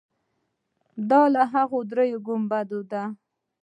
دا 1.09 1.21
له 1.33 1.41
هغو 1.53 1.79
درېیو 1.91 2.23
ګنبدونو 2.27 2.79
ده. 2.91 3.03